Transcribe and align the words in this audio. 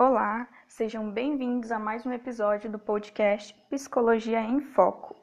Olá, 0.00 0.46
sejam 0.68 1.10
bem-vindos 1.10 1.72
a 1.72 1.78
mais 1.80 2.06
um 2.06 2.12
episódio 2.12 2.70
do 2.70 2.78
podcast 2.78 3.52
Psicologia 3.68 4.40
em 4.40 4.60
Foco. 4.60 5.16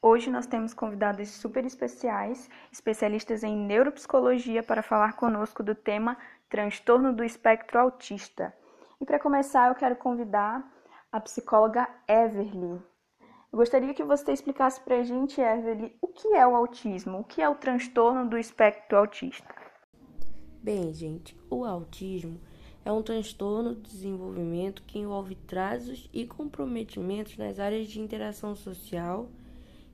Hoje 0.00 0.30
nós 0.30 0.46
temos 0.46 0.72
convidados 0.72 1.28
super 1.28 1.66
especiais, 1.66 2.48
especialistas 2.72 3.42
em 3.42 3.54
neuropsicologia, 3.54 4.62
para 4.62 4.82
falar 4.82 5.16
conosco 5.16 5.62
do 5.62 5.74
tema 5.74 6.16
transtorno 6.48 7.12
do 7.12 7.22
espectro 7.22 7.78
autista. 7.78 8.54
E 8.98 9.04
para 9.04 9.18
começar, 9.18 9.68
eu 9.68 9.74
quero 9.74 9.96
convidar 9.96 10.66
a 11.12 11.20
psicóloga 11.20 11.86
Everly. 12.08 12.80
Eu 13.52 13.58
gostaria 13.58 13.92
que 13.92 14.02
você 14.02 14.32
explicasse 14.32 14.80
para 14.80 14.96
a 14.96 15.02
gente, 15.02 15.42
Everly, 15.42 15.94
o 16.00 16.08
que 16.08 16.28
é 16.28 16.46
o 16.46 16.56
autismo, 16.56 17.18
o 17.18 17.24
que 17.24 17.42
é 17.42 17.48
o 17.50 17.54
transtorno 17.54 18.26
do 18.26 18.38
espectro 18.38 18.96
autista. 18.96 19.54
Bem, 20.62 20.94
gente, 20.94 21.38
o 21.50 21.66
autismo 21.66 22.40
é 22.84 22.90
um 22.90 23.02
transtorno 23.02 23.74
de 23.74 23.82
desenvolvimento 23.82 24.82
que 24.82 24.98
envolve 24.98 25.34
traços 25.34 26.08
e 26.12 26.26
comprometimentos 26.26 27.36
nas 27.36 27.58
áreas 27.58 27.88
de 27.88 28.00
interação 28.00 28.56
social 28.56 29.28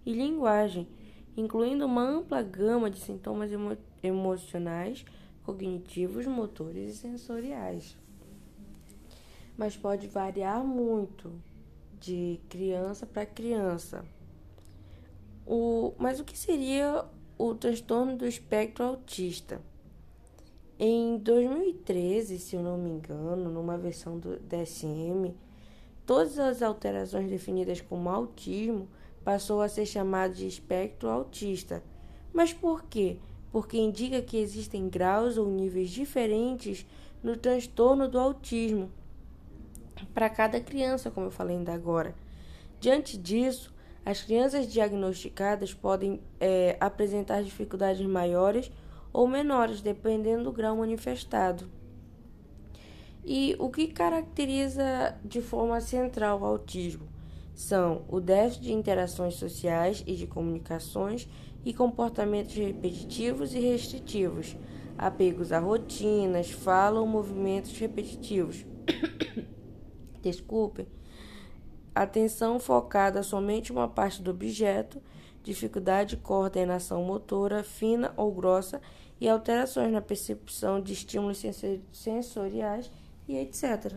e 0.07 0.13
linguagem, 0.13 0.89
incluindo 1.37 1.85
uma 1.85 2.03
ampla 2.03 2.43
gama 2.43 2.91
de 2.91 2.99
sintomas 2.99 3.53
emo 3.53 3.77
emocionais, 4.03 5.05
cognitivos, 5.43 6.27
motores 6.27 6.95
e 6.95 6.97
sensoriais. 6.97 7.97
Mas 9.57 9.77
pode 9.77 10.07
variar 10.07 10.65
muito 10.65 11.33
de 12.01 12.41
criança 12.49 13.05
para 13.05 13.27
criança. 13.27 14.05
O, 15.45 15.95
mas 15.99 16.21
o 16.21 16.25
que 16.25 16.39
seria 16.39 17.05
o 17.37 17.55
transtorno 17.55 18.17
do 18.17 18.27
espectro 18.27 18.85
autista? 18.85 19.61
Em 20.81 21.19
2013, 21.19 22.39
se 22.39 22.55
eu 22.55 22.63
não 22.63 22.79
me 22.79 22.89
engano, 22.89 23.51
numa 23.51 23.77
versão 23.77 24.17
do 24.17 24.39
DSM, 24.39 25.35
todas 26.07 26.39
as 26.39 26.63
alterações 26.63 27.29
definidas 27.29 27.81
como 27.81 28.09
autismo 28.09 28.89
passou 29.25 29.61
a 29.61 29.69
ser 29.69 29.87
chamado 29.87 30.35
de 30.35 30.47
espectro 30.47 31.09
autista. 31.09 31.83
Mas 32.33 32.53
por 32.53 32.85
quê? 32.85 33.17
Porque 33.51 33.77
indica 33.77 34.23
que 34.23 34.37
existem 34.37 34.89
graus 34.89 35.37
ou 35.37 35.49
níveis 35.49 35.91
diferentes 35.91 36.87
no 37.25 37.37
transtorno 37.37 38.07
do 38.07 38.17
autismo 38.17 38.89
para 40.15 40.31
cada 40.31 40.61
criança, 40.61 41.11
como 41.11 41.27
eu 41.27 41.33
falei 41.33 41.57
ainda 41.57 41.75
agora. 41.75 42.15
Diante 42.79 43.19
disso, 43.19 43.75
as 44.07 44.23
crianças 44.23 44.71
diagnosticadas 44.73 45.75
podem 45.75 46.21
é, 46.39 46.77
apresentar 46.79 47.43
dificuldades 47.43 48.07
maiores 48.07 48.71
ou 49.19 49.27
menores, 49.27 49.81
dependendo 49.81 50.45
do 50.45 50.53
grau 50.53 50.77
manifestado. 50.77 51.69
E 53.25 53.57
o 53.59 53.69
que 53.69 53.89
caracteriza 53.89 55.19
de 55.25 55.43
forma 55.43 55.81
central 55.81 56.41
o 56.41 56.45
autismo 56.45 57.09
são 57.53 58.05
o 58.09 58.21
déficit 58.21 58.63
de 58.63 58.73
interações 58.73 59.35
sociais 59.35 60.05
e 60.07 60.15
de 60.15 60.29
comunicações 60.29 61.29
e 61.65 61.75
comportamentos 61.75 62.55
repetitivos 62.55 63.53
e 63.55 63.59
restritivos, 63.59 64.57
apegos 64.97 65.51
a 65.51 65.59
rotinas, 65.59 66.53
fala 66.53 67.01
ou 67.01 67.07
movimentos 67.09 67.77
repetitivos. 67.77 68.65
Desculpem. 70.23 70.87
Atenção 71.93 72.61
focada 72.61 73.25
somente 73.25 73.73
uma 73.73 73.89
parte 73.89 74.23
do 74.23 74.31
objeto 74.31 75.03
dificuldade 75.43 76.17
de 76.17 76.23
coordenação 76.23 77.03
motora 77.03 77.63
fina 77.63 78.13
ou 78.17 78.33
grossa 78.33 78.81
e 79.21 79.29
alterações 79.29 79.93
na 79.93 80.01
percepção 80.01 80.81
de 80.81 80.93
estímulos 80.93 81.43
sensoriais 81.93 82.91
e 83.27 83.37
etc. 83.37 83.97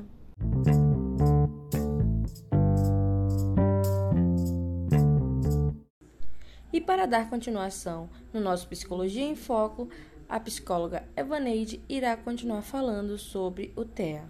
E 6.73 6.79
para 6.79 7.05
dar 7.05 7.29
continuação 7.29 8.09
no 8.33 8.39
nosso 8.39 8.67
Psicologia 8.67 9.25
em 9.25 9.35
Foco, 9.35 9.89
a 10.27 10.39
psicóloga 10.39 11.03
Evaneide 11.15 11.81
irá 11.89 12.15
continuar 12.15 12.61
falando 12.61 13.17
sobre 13.17 13.73
o 13.75 13.83
TEA 13.83 14.23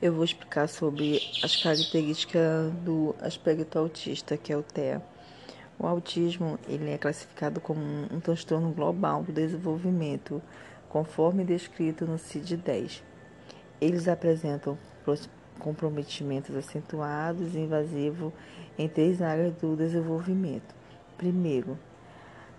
eu 0.00 0.12
vou 0.12 0.24
explicar 0.24 0.68
sobre 0.68 1.20
as 1.42 1.56
características 1.56 2.72
do 2.84 3.14
aspecto 3.20 3.78
autista, 3.78 4.36
que 4.36 4.52
é 4.52 4.56
o 4.56 4.62
TEA. 4.62 5.02
O 5.78 5.86
autismo 5.86 6.58
ele 6.66 6.90
é 6.90 6.98
classificado 6.98 7.60
como 7.60 7.80
um 7.80 8.20
transtorno 8.20 8.72
global 8.72 9.22
do 9.22 9.32
desenvolvimento, 9.32 10.40
conforme 10.88 11.44
descrito 11.44 12.06
no 12.06 12.18
CID-10. 12.18 13.02
Eles 13.80 14.08
apresentam 14.08 14.78
comprometimentos 15.58 16.54
acentuados 16.56 17.54
e 17.54 17.58
invasivos 17.58 18.32
em 18.78 18.88
três 18.88 19.20
áreas 19.20 19.52
do 19.54 19.76
desenvolvimento. 19.76 20.74
Primeiro, 21.18 21.78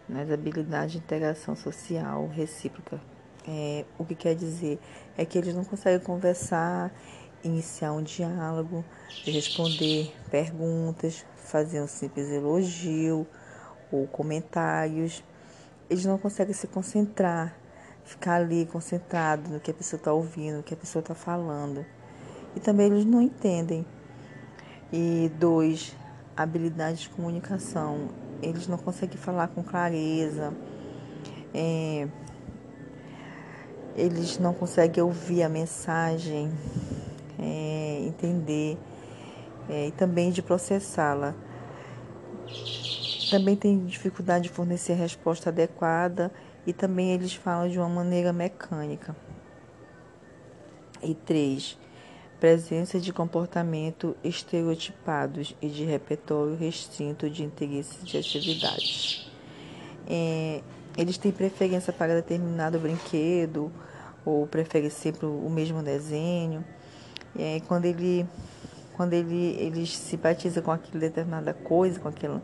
nas 0.07 0.31
habilidades 0.31 0.93
de 0.93 0.97
integração 0.99 1.55
social 1.55 2.27
recíproca. 2.27 2.99
É, 3.49 3.85
o 3.97 4.03
que 4.03 4.13
quer 4.13 4.35
dizer 4.35 4.77
é 5.17 5.25
que 5.25 5.37
eles 5.37 5.55
não 5.55 5.63
conseguem 5.63 5.99
conversar 5.99 6.91
iniciar 7.43 7.91
um 7.93 8.01
diálogo, 8.01 8.83
responder 9.23 10.13
perguntas, 10.29 11.25
fazer 11.47 11.81
um 11.81 11.87
simples 11.87 12.29
elogio 12.29 13.25
ou 13.91 14.05
comentários. 14.07 15.23
Eles 15.89 16.05
não 16.05 16.17
conseguem 16.17 16.53
se 16.53 16.67
concentrar, 16.67 17.55
ficar 18.03 18.35
ali 18.41 18.65
concentrado 18.65 19.49
no 19.49 19.59
que 19.59 19.71
a 19.71 19.73
pessoa 19.73 19.97
está 19.97 20.11
ouvindo, 20.11 20.57
no 20.57 20.63
que 20.63 20.73
a 20.73 20.77
pessoa 20.77 21.01
está 21.01 21.15
falando. 21.15 21.85
E 22.55 22.59
também 22.59 22.87
eles 22.87 23.05
não 23.05 23.21
entendem. 23.21 23.85
E 24.91 25.31
dois, 25.39 25.95
habilidade 26.35 27.01
de 27.01 27.09
comunicação. 27.09 28.09
Eles 28.41 28.67
não 28.67 28.77
conseguem 28.77 29.17
falar 29.17 29.47
com 29.47 29.63
clareza. 29.63 30.53
É, 31.53 32.07
eles 33.95 34.37
não 34.37 34.53
conseguem 34.53 35.03
ouvir 35.03 35.43
a 35.43 35.49
mensagem 35.49 36.51
é, 37.39 38.03
entender 38.05 38.77
é, 39.69 39.87
e 39.87 39.91
também 39.91 40.31
de 40.31 40.41
processá-la. 40.41 41.35
Também 43.29 43.55
tem 43.55 43.85
dificuldade 43.85 44.45
de 44.45 44.49
fornecer 44.49 44.93
resposta 44.93 45.49
adequada 45.49 46.31
e 46.65 46.71
também 46.71 47.11
eles 47.11 47.33
falam 47.33 47.69
de 47.69 47.77
uma 47.77 47.89
maneira 47.89 48.31
mecânica. 48.31 49.15
E 51.03 51.13
três, 51.13 51.77
presença 52.39 52.99
de 52.99 53.11
comportamento 53.11 54.15
estereotipados 54.23 55.55
e 55.61 55.67
de 55.67 55.83
repertório 55.83 56.55
restrito 56.55 57.29
de 57.29 57.43
interesses 57.43 58.03
de 58.03 58.17
atividades. 58.17 59.31
É, 60.09 60.61
eles 60.97 61.17
têm 61.17 61.31
preferência 61.31 61.91
para 61.91 62.15
determinado 62.15 62.79
brinquedo 62.79 63.71
ou 64.25 64.47
preferem 64.47 64.89
sempre 64.89 65.25
o 65.25 65.49
mesmo 65.49 65.83
desenho. 65.83 66.63
E 67.35 67.43
aí 67.43 67.61
quando 67.61 67.85
ele 67.85 68.25
quando 68.97 69.13
ele, 69.13 69.55
ele 69.59 69.85
simpatiza 69.85 70.61
com 70.61 70.71
aquela 70.71 70.99
determinada 70.99 71.53
coisa, 71.53 71.99
com 71.99 72.09
aquele, 72.09 72.41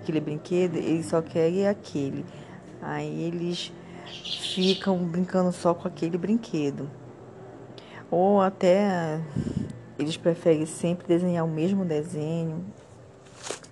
aquele 0.00 0.20
brinquedo, 0.20 0.76
ele 0.76 1.02
só 1.02 1.20
quer 1.20 1.66
aquele. 1.68 2.24
Aí 2.80 3.24
eles 3.24 3.72
ficam 4.54 4.98
brincando 4.98 5.50
só 5.50 5.74
com 5.74 5.88
aquele 5.88 6.16
brinquedo. 6.16 6.88
Ou 8.10 8.40
até 8.40 9.20
eles 9.98 10.16
preferem 10.16 10.66
sempre 10.66 11.08
desenhar 11.08 11.44
o 11.44 11.48
mesmo 11.48 11.84
desenho. 11.84 12.64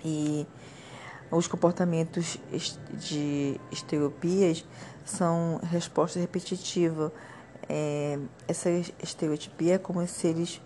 E 0.04 0.46
os 1.30 1.46
comportamentos 1.46 2.38
de 2.92 3.60
estereopias 3.70 4.64
são 5.04 5.60
respostas 5.62 6.20
repetitivas 6.20 7.12
é, 7.68 8.18
essa 8.48 8.70
estereotipia 9.02 9.74
é 9.74 9.78
como 9.78 10.06
se 10.06 10.26
eles 10.26 10.60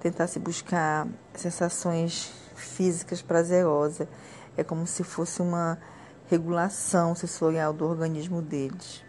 tentassem 0.00 0.42
buscar 0.42 1.08
sensações 1.34 2.32
físicas 2.54 3.22
prazerosas. 3.22 4.08
É 4.56 4.64
como 4.64 4.86
se 4.86 5.04
fosse 5.04 5.40
uma 5.40 5.78
regulação 6.28 7.14
sensorial 7.14 7.72
do 7.72 7.84
organismo 7.84 8.42
deles. 8.42 9.04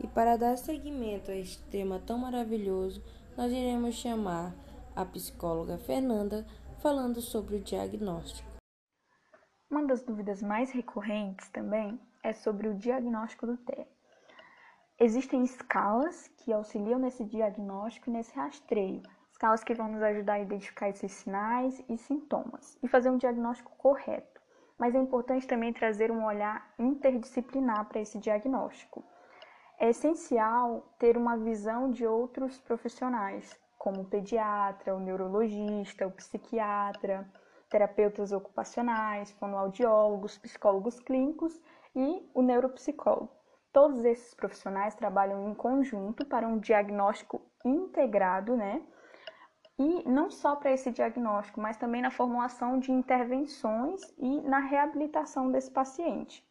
E 0.00 0.06
para 0.08 0.36
dar 0.36 0.56
seguimento 0.56 1.30
a 1.30 1.36
este 1.36 1.62
tema 1.64 2.00
tão 2.04 2.18
maravilhoso, 2.18 3.02
nós 3.36 3.52
iremos 3.52 3.94
chamar 3.94 4.54
a 4.94 5.04
psicóloga 5.04 5.78
Fernanda 5.78 6.46
falando 6.80 7.20
sobre 7.20 7.56
o 7.56 7.60
diagnóstico. 7.60 8.50
Uma 9.70 9.86
das 9.86 10.02
dúvidas 10.02 10.42
mais 10.42 10.70
recorrentes 10.70 11.48
também 11.48 11.98
é 12.22 12.32
sobre 12.32 12.68
o 12.68 12.74
diagnóstico 12.74 13.46
do 13.46 13.56
TEA. 13.56 13.86
Existem 15.04 15.42
escalas 15.42 16.28
que 16.36 16.52
auxiliam 16.52 16.96
nesse 16.96 17.24
diagnóstico 17.24 18.08
e 18.08 18.12
nesse 18.12 18.32
rastreio, 18.36 19.02
escalas 19.32 19.64
que 19.64 19.74
vão 19.74 19.88
nos 19.88 20.00
ajudar 20.00 20.34
a 20.34 20.40
identificar 20.40 20.90
esses 20.90 21.10
sinais 21.10 21.82
e 21.88 21.98
sintomas 21.98 22.78
e 22.80 22.86
fazer 22.86 23.10
um 23.10 23.16
diagnóstico 23.16 23.72
correto. 23.76 24.40
mas 24.78 24.94
é 24.94 24.98
importante 24.98 25.44
também 25.44 25.72
trazer 25.72 26.12
um 26.12 26.24
olhar 26.24 26.72
interdisciplinar 26.78 27.88
para 27.88 28.00
esse 28.00 28.16
diagnóstico. 28.16 29.02
É 29.76 29.88
essencial 29.88 30.94
ter 31.00 31.16
uma 31.16 31.36
visão 31.36 31.90
de 31.90 32.06
outros 32.06 32.60
profissionais, 32.60 33.58
como 33.76 34.02
o 34.02 34.04
pediatra, 34.04 34.94
o 34.94 35.00
neurologista, 35.00 36.06
o 36.06 36.12
psiquiatra, 36.12 37.28
terapeutas 37.68 38.30
ocupacionais, 38.30 39.32
fonoaudiólogos, 39.32 40.38
psicólogos 40.38 41.00
clínicos 41.00 41.60
e 41.92 42.30
o 42.32 42.40
neuropsicólogo. 42.40 43.41
Todos 43.72 44.04
esses 44.04 44.34
profissionais 44.34 44.94
trabalham 44.94 45.48
em 45.48 45.54
conjunto 45.54 46.26
para 46.26 46.46
um 46.46 46.58
diagnóstico 46.58 47.40
integrado, 47.64 48.54
né? 48.54 48.82
E 49.78 50.06
não 50.06 50.30
só 50.30 50.54
para 50.54 50.70
esse 50.70 50.90
diagnóstico, 50.90 51.60
mas 51.60 51.78
também 51.78 52.02
na 52.02 52.10
formulação 52.10 52.78
de 52.78 52.92
intervenções 52.92 54.02
e 54.18 54.40
na 54.42 54.58
reabilitação 54.58 55.50
desse 55.50 55.70
paciente. 55.70 56.46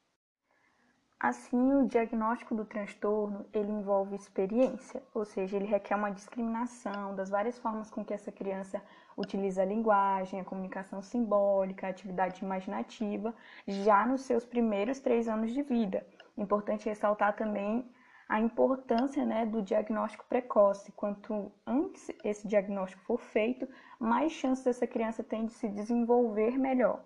Assim, 1.19 1.75
o 1.75 1.87
diagnóstico 1.87 2.55
do 2.55 2.65
transtorno, 2.65 3.45
ele 3.53 3.71
envolve 3.71 4.15
experiência, 4.15 5.03
ou 5.13 5.23
seja, 5.23 5.55
ele 5.55 5.67
requer 5.67 5.93
uma 5.93 6.09
discriminação 6.09 7.13
das 7.13 7.29
várias 7.29 7.59
formas 7.59 7.91
com 7.91 8.03
que 8.03 8.11
essa 8.11 8.31
criança 8.31 8.81
utiliza 9.15 9.61
a 9.61 9.65
linguagem, 9.65 10.41
a 10.41 10.43
comunicação 10.43 10.99
simbólica, 11.03 11.85
a 11.85 11.91
atividade 11.91 12.43
imaginativa, 12.43 13.35
já 13.67 14.03
nos 14.07 14.21
seus 14.21 14.47
primeiros 14.47 14.99
três 14.99 15.27
anos 15.27 15.51
de 15.51 15.61
vida. 15.61 16.03
Importante 16.37 16.87
ressaltar 16.87 17.35
também 17.35 17.89
a 18.27 18.39
importância 18.39 19.25
né, 19.25 19.45
do 19.45 19.61
diagnóstico 19.61 20.25
precoce. 20.29 20.91
Quanto 20.93 21.51
antes 21.67 22.09
esse 22.23 22.47
diagnóstico 22.47 23.03
for 23.03 23.19
feito, 23.19 23.67
mais 23.99 24.31
chances 24.31 24.65
essa 24.65 24.87
criança 24.87 25.21
tem 25.21 25.45
de 25.45 25.53
se 25.53 25.67
desenvolver 25.67 26.57
melhor. 26.57 27.03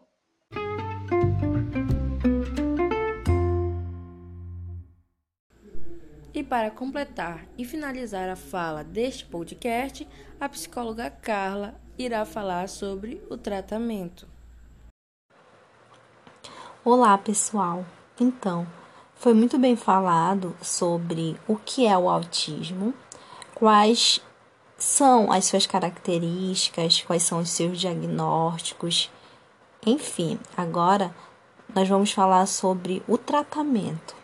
E 6.31 6.43
para 6.43 6.69
completar 6.69 7.45
e 7.57 7.65
finalizar 7.65 8.29
a 8.29 8.35
fala 8.35 8.83
deste 8.83 9.25
podcast, 9.25 10.07
a 10.39 10.47
psicóloga 10.49 11.09
Carla 11.09 11.73
irá 11.97 12.25
falar 12.25 12.69
sobre 12.69 13.25
o 13.29 13.37
tratamento. 13.37 14.27
Olá, 16.83 17.17
pessoal. 17.17 17.85
Então, 18.19 18.67
foi 19.15 19.33
muito 19.33 19.57
bem 19.57 19.75
falado 19.75 20.55
sobre 20.61 21.39
o 21.47 21.55
que 21.55 21.87
é 21.87 21.97
o 21.97 22.09
autismo, 22.09 22.93
quais 23.53 24.21
são 24.77 25.31
as 25.31 25.45
suas 25.45 25.65
características, 25.65 27.01
quais 27.01 27.23
são 27.23 27.39
os 27.39 27.49
seus 27.49 27.79
diagnósticos. 27.79 29.09
Enfim, 29.85 30.39
agora 30.55 31.15
nós 31.73 31.87
vamos 31.87 32.11
falar 32.11 32.45
sobre 32.45 33.01
o 33.07 33.17
tratamento. 33.17 34.15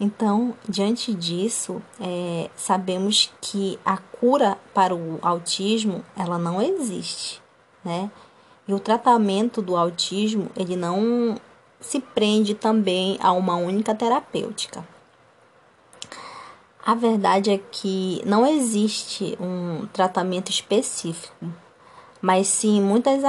Então, 0.00 0.54
diante 0.68 1.14
disso, 1.14 1.80
é, 2.00 2.50
sabemos 2.56 3.30
que 3.40 3.78
a 3.84 3.96
cura 3.96 4.58
para 4.74 4.94
o 4.94 5.20
autismo 5.22 6.04
ela 6.16 6.38
não 6.38 6.60
existe, 6.60 7.40
né? 7.84 8.10
E 8.66 8.74
o 8.74 8.80
tratamento 8.80 9.62
do 9.62 9.76
autismo 9.76 10.50
ele 10.56 10.74
não 10.74 11.36
se 11.82 12.00
prende 12.00 12.54
também 12.54 13.18
a 13.20 13.32
uma 13.32 13.56
única 13.56 13.94
terapêutica. 13.94 14.82
A 16.84 16.94
verdade 16.94 17.50
é 17.50 17.60
que 17.70 18.22
não 18.24 18.46
existe 18.46 19.36
um 19.40 19.86
tratamento 19.92 20.50
específico, 20.50 21.46
mas 22.20 22.48
sim 22.48 22.80
muitas 22.80 23.22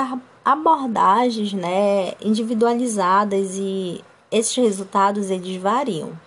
abordagens, 0.43 1.53
né, 1.53 2.13
individualizadas 2.21 3.57
e 3.57 4.03
esses 4.31 4.55
resultados 4.55 5.29
eles 5.29 5.61
variam. 5.61 6.17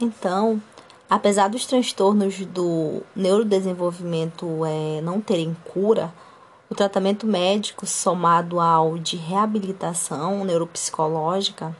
Então, 0.00 0.62
apesar 1.10 1.48
dos 1.48 1.66
transtornos 1.66 2.38
do 2.46 3.02
neurodesenvolvimento 3.14 4.64
é, 4.64 5.00
não 5.00 5.20
terem 5.20 5.56
cura, 5.64 6.12
o 6.72 6.74
tratamento 6.74 7.26
médico 7.26 7.84
somado 7.84 8.58
ao 8.58 8.96
de 8.96 9.14
reabilitação 9.14 10.42
neuropsicológica 10.42 11.76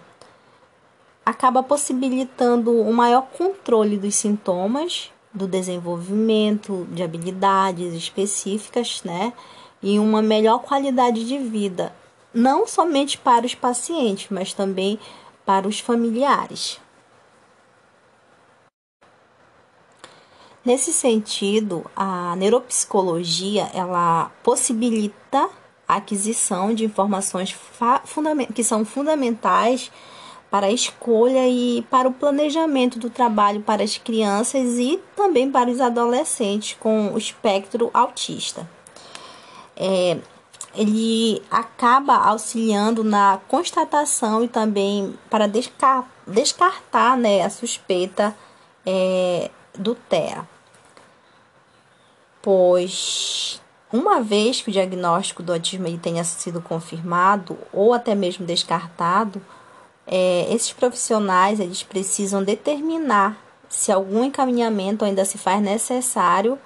acaba 1.25 1.63
possibilitando 1.63 2.71
um 2.71 2.93
maior 2.93 3.23
controle 3.23 3.97
dos 3.97 4.15
sintomas, 4.15 5.11
do 5.33 5.47
desenvolvimento 5.47 6.87
de 6.91 7.03
habilidades 7.03 7.95
específicas, 7.95 9.03
né? 9.03 9.33
E 9.83 9.99
uma 9.99 10.21
melhor 10.21 10.59
qualidade 10.59 11.27
de 11.27 11.39
vida, 11.39 11.91
não 12.35 12.67
somente 12.67 13.17
para 13.17 13.47
os 13.47 13.55
pacientes, 13.55 14.27
mas 14.31 14.53
também 14.53 14.99
para 15.47 15.67
os 15.67 15.81
familiares. 15.81 16.79
Nesse 20.65 20.93
sentido, 20.93 21.85
a 21.97 22.37
neuropsicologia 22.37 23.69
ela 23.75 24.31
possibilita 24.45 25.51
a 25.89 25.97
aquisição 25.97 26.73
de 26.73 26.85
informações 26.85 27.57
que 28.55 28.63
são 28.63 28.85
fundamentais 28.85 29.91
para 30.49 30.67
a 30.67 30.71
escolha 30.71 31.49
e 31.49 31.83
para 31.91 32.09
o 32.09 32.13
planejamento 32.13 32.97
do 32.97 33.11
trabalho 33.11 33.61
para 33.63 33.83
as 33.83 33.99
crianças 33.99 34.79
e 34.79 35.01
também 35.17 35.51
para 35.51 35.69
os 35.69 35.81
adolescentes 35.81 36.77
com 36.79 37.13
o 37.13 37.19
espectro 37.19 37.91
autista. 37.93 38.69
É, 39.77 40.19
ele 40.77 41.43
acaba 41.51 42.15
auxiliando 42.15 43.03
na 43.03 43.41
constatação 43.49 44.45
e 44.45 44.49
também 44.49 45.19
para 45.29 45.49
descartar, 45.49 47.17
né, 47.17 47.43
a 47.43 47.51
suspeita 47.51 48.37
é, 48.87 49.51
do 49.75 49.97
TEA 49.97 50.52
pois 52.43 53.63
uma 53.93 54.21
vez 54.21 54.61
que 54.61 54.71
o 54.71 54.73
diagnóstico 54.73 55.43
do 55.43 55.53
autismo 55.53 55.87
ele 55.87 55.99
tenha 55.99 56.25
sido 56.25 56.61
confirmado 56.61 57.59
ou 57.73 57.93
até 57.93 58.15
mesmo 58.15 58.45
descartado, 58.45 59.41
é, 60.07 60.53
esses 60.53 60.73
profissionais 60.73 61.61
eles 61.61 61.83
precisam 61.83 62.43
determinar 62.43 63.37
se 63.69 63.93
algum 63.93 64.25
encaminhamento 64.25 65.05
ainda 65.05 65.25
se 65.25 65.39
faz 65.39 65.61
necessário 65.63 66.59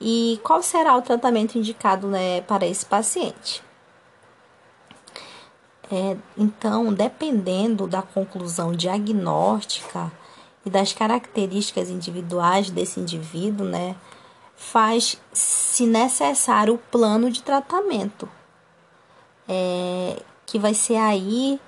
e 0.00 0.40
qual 0.42 0.62
será 0.62 0.96
o 0.96 1.02
tratamento 1.02 1.56
indicado 1.56 2.08
né, 2.08 2.40
para 2.42 2.66
esse 2.66 2.84
paciente. 2.84 3.62
É, 5.90 6.16
então, 6.36 6.92
dependendo 6.92 7.86
da 7.86 8.02
conclusão 8.02 8.72
diagnóstica 8.72 10.10
e 10.64 10.70
das 10.70 10.92
características 10.92 11.90
individuais 11.90 12.70
desse 12.70 12.98
indivíduo, 12.98 13.66
né, 13.66 13.94
faz, 14.70 15.20
se 15.32 15.86
necessário, 15.86 16.74
o 16.74 16.78
plano 16.78 17.30
de 17.30 17.42
tratamento, 17.42 18.28
é, 19.48 20.22
que 20.46 20.58
vai 20.58 20.72
ser 20.72 20.96
aí 20.96 21.60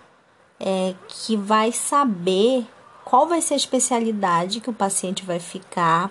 é, 0.60 0.94
que 1.08 1.36
vai 1.36 1.72
saber 1.72 2.66
qual 3.04 3.26
vai 3.26 3.42
ser 3.42 3.54
a 3.54 3.56
especialidade 3.56 4.60
que 4.60 4.70
o 4.70 4.72
paciente 4.72 5.24
vai 5.24 5.40
ficar, 5.40 6.10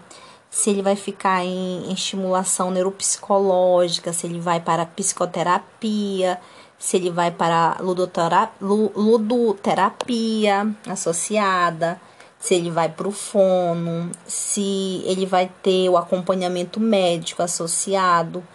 se 0.50 0.70
ele 0.70 0.82
vai 0.82 0.96
ficar 0.96 1.44
em, 1.44 1.90
em 1.90 1.94
estimulação 1.94 2.70
neuropsicológica, 2.70 4.14
se 4.14 4.28
ele 4.28 4.40
vai 4.40 4.60
para 4.60 4.86
psicoterapia, 4.86 6.40
se 6.78 6.98
ele 6.98 7.10
vai 7.10 7.32
para 7.32 7.78
ludoterapia 7.82 10.76
associada 10.88 12.00
se 12.44 12.56
ele 12.56 12.70
vai 12.70 12.90
para 12.90 13.08
o 13.08 13.12
fono, 13.12 14.12
se 14.28 15.02
ele 15.06 15.26
vai 15.26 15.50
ter 15.64 15.88
o 15.88 15.96
acompanhamento 15.96 16.78
médico 16.78 17.42
associado. 17.42 18.46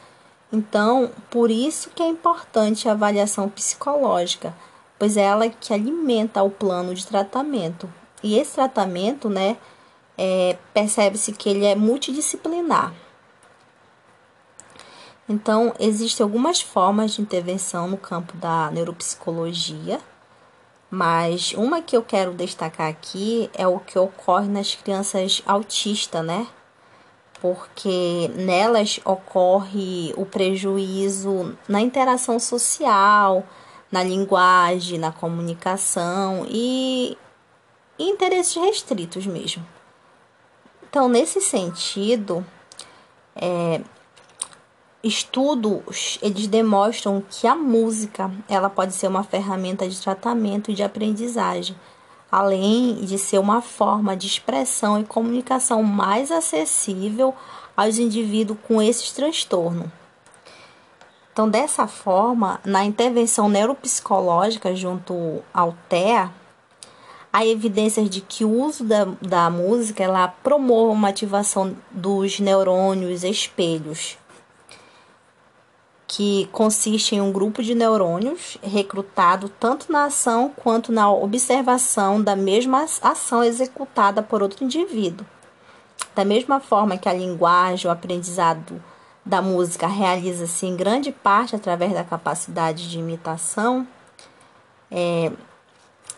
Então, 0.52 1.10
por 1.30 1.50
isso 1.50 1.88
que 1.94 2.02
é 2.02 2.06
importante 2.06 2.86
a 2.86 2.92
avaliação 2.92 3.48
psicológica, 3.48 4.54
pois 4.98 5.16
é 5.16 5.22
ela 5.22 5.48
que 5.48 5.72
alimenta 5.72 6.42
o 6.42 6.50
plano 6.50 6.94
de 6.94 7.06
tratamento. 7.06 7.90
E 8.22 8.38
esse 8.38 8.56
tratamento, 8.56 9.30
né, 9.30 9.56
é, 10.18 10.58
percebe-se 10.74 11.32
que 11.32 11.48
ele 11.48 11.64
é 11.64 11.74
multidisciplinar. 11.74 12.92
Então, 15.26 15.72
existem 15.80 16.22
algumas 16.22 16.60
formas 16.60 17.12
de 17.12 17.22
intervenção 17.22 17.88
no 17.88 17.96
campo 17.96 18.36
da 18.36 18.70
neuropsicologia, 18.70 19.98
mas 20.90 21.52
uma 21.52 21.82
que 21.82 21.96
eu 21.96 22.02
quero 22.02 22.32
destacar 22.32 22.88
aqui 22.88 23.50
é 23.54 23.66
o 23.66 23.78
que 23.78 23.98
ocorre 23.98 24.48
nas 24.48 24.74
crianças 24.74 25.42
autistas, 25.46 26.24
né? 26.24 26.46
Porque 27.40 28.30
nelas 28.34 28.98
ocorre 29.04 30.12
o 30.16 30.24
prejuízo 30.24 31.56
na 31.68 31.80
interação 31.80 32.38
social, 32.38 33.44
na 33.92 34.02
linguagem, 34.02 34.98
na 34.98 35.12
comunicação 35.12 36.46
e, 36.48 37.16
interesses 37.98 38.54
restritos 38.56 39.26
mesmo. 39.26 39.64
Então, 40.88 41.08
nesse 41.08 41.40
sentido, 41.40 42.44
é, 43.36 43.80
estudos 45.02 46.18
eles 46.20 46.46
demonstram 46.46 47.22
que 47.30 47.46
a 47.46 47.54
música 47.54 48.30
ela 48.48 48.68
pode 48.68 48.94
ser 48.94 49.06
uma 49.06 49.22
ferramenta 49.22 49.88
de 49.88 50.00
tratamento 50.00 50.70
e 50.70 50.74
de 50.74 50.82
aprendizagem, 50.82 51.76
além 52.30 52.96
de 52.96 53.18
ser 53.18 53.38
uma 53.38 53.62
forma 53.62 54.16
de 54.16 54.26
expressão 54.26 55.00
e 55.00 55.04
comunicação 55.04 55.82
mais 55.82 56.32
acessível 56.32 57.34
aos 57.76 57.98
indivíduos 57.98 58.58
com 58.66 58.82
esse 58.82 59.14
transtorno. 59.14 59.90
Então, 61.32 61.48
dessa 61.48 61.86
forma, 61.86 62.60
na 62.64 62.84
intervenção 62.84 63.48
neuropsicológica 63.48 64.74
junto 64.74 65.40
ao 65.54 65.72
TEA, 65.88 66.32
há 67.32 67.46
evidências 67.46 68.10
de 68.10 68.20
que 68.20 68.44
o 68.44 68.50
uso 68.50 68.82
da, 68.82 69.04
da 69.22 69.48
música 69.48 70.02
ela 70.02 70.26
promove 70.26 70.92
uma 70.92 71.10
ativação 71.10 71.76
dos 71.92 72.40
neurônios 72.40 73.22
espelhos, 73.22 74.18
que 76.08 76.48
consiste 76.50 77.14
em 77.14 77.20
um 77.20 77.30
grupo 77.30 77.62
de 77.62 77.74
neurônios 77.74 78.56
recrutado 78.62 79.50
tanto 79.60 79.92
na 79.92 80.06
ação 80.06 80.50
quanto 80.56 80.90
na 80.90 81.12
observação 81.12 82.20
da 82.20 82.34
mesma 82.34 82.86
ação 83.02 83.44
executada 83.44 84.22
por 84.22 84.42
outro 84.42 84.64
indivíduo. 84.64 85.26
Da 86.14 86.24
mesma 86.24 86.60
forma 86.60 86.96
que 86.96 87.10
a 87.10 87.12
linguagem, 87.12 87.86
o 87.86 87.92
aprendizado 87.92 88.82
da 89.22 89.42
música 89.42 89.86
realiza-se 89.86 90.64
em 90.64 90.74
grande 90.74 91.12
parte 91.12 91.54
através 91.54 91.92
da 91.92 92.02
capacidade 92.02 92.88
de 92.88 92.98
imitação, 92.98 93.86
é, 94.90 95.30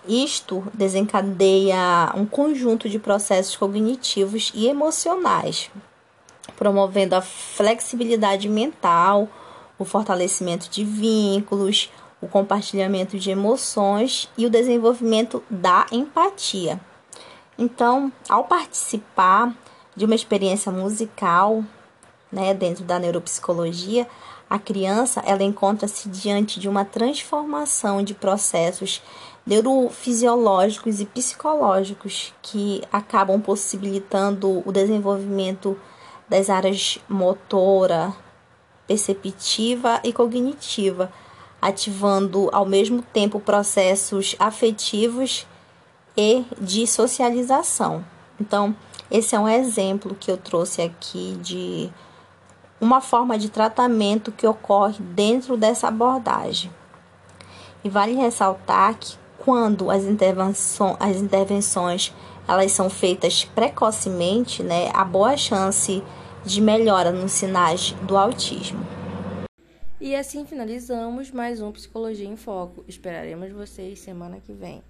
isto 0.07 0.65
desencadeia 0.73 2.13
um 2.15 2.25
conjunto 2.25 2.89
de 2.89 3.01
processos 3.01 3.57
cognitivos 3.57 4.53
e 4.55 4.69
emocionais, 4.69 5.69
promovendo 6.57 7.17
a 7.17 7.21
flexibilidade 7.21 8.49
mental, 8.49 9.29
o 9.81 9.85
fortalecimento 9.87 10.69
de 10.69 10.85
vínculos, 10.85 11.91
o 12.21 12.29
compartilhamento 12.29 13.19
de 13.19 13.31
emoções 13.31 14.29
e 14.37 14.45
o 14.45 14.51
desenvolvimento 14.51 15.43
da 15.49 15.87
empatia. 15.91 16.79
Então, 17.59 18.13
ao 18.29 18.45
participar 18.45 19.57
de 19.97 20.05
uma 20.05 20.15
experiência 20.15 20.71
musical, 20.71 21.65
né, 22.31 22.53
dentro 22.53 22.85
da 22.85 22.99
neuropsicologia, 22.99 24.07
a 24.51 24.59
criança 24.59 25.23
ela 25.25 25.43
encontra-se 25.43 26.11
diante 26.11 26.61
de 26.61 26.69
uma 26.69 26.85
transformação 26.85 28.03
de 28.03 28.13
processos 28.13 29.01
neurofisiológicos 29.47 31.01
e 31.01 31.07
psicológicos 31.07 32.35
que 32.43 32.83
acabam 32.93 33.41
possibilitando 33.41 34.63
o 34.69 34.71
desenvolvimento 34.71 35.75
das 36.29 36.51
áreas 36.51 36.99
motora, 37.09 38.15
perceptiva 38.91 40.01
e 40.03 40.13
cognitiva, 40.13 41.13
ativando 41.63 42.51
ao 42.53 42.67
mesmo 42.67 43.03
tempo 43.03 43.39
processos 43.39 44.35
afetivos 44.37 45.47
e 46.17 46.45
de 46.61 46.89
socialização. 46.89 48.05
Então, 48.41 48.75
esse 49.09 49.37
é 49.37 49.39
um 49.39 49.49
exemplo 49.49 50.17
que 50.19 50.29
eu 50.29 50.37
trouxe 50.37 50.83
aqui 50.83 51.39
de 51.41 51.89
uma 52.81 53.01
forma 53.01 53.39
de 53.39 53.49
tratamento 53.49 54.33
que 54.33 54.45
ocorre 54.45 54.99
dentro 54.99 55.57
dessa 55.57 55.87
abordagem. 55.87 56.73
E 57.85 57.89
vale 57.89 58.15
ressaltar 58.17 58.97
que 58.99 59.15
quando 59.39 59.89
as, 59.89 60.03
intervenções, 60.03 60.97
as 60.99 61.17
intervenções 61.19 62.13
elas 62.49 62.73
são 62.73 62.91
feitas 62.91 63.45
precocemente, 63.45 64.65
né, 64.65 64.91
há 64.93 65.05
boa 65.05 65.37
chance 65.37 66.03
de 66.45 66.61
melhora 66.61 67.13
nos 67.13 67.33
sinais 67.33 67.93
do 68.07 68.17
autismo. 68.17 68.81
E 70.01 70.17
assim 70.17 70.47
finalizamos 70.47 71.31
mais 71.31 71.61
um 71.61 71.71
Psicologia 71.71 72.27
em 72.27 72.37
Foco. 72.37 72.85
Esperaremos 72.89 73.53
vocês 73.53 73.99
semana 74.01 74.41
que 74.41 74.53
vem. 74.53 74.83